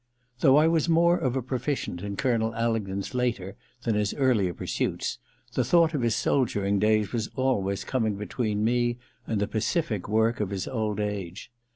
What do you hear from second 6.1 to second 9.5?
soldiering days was always com ing between me and the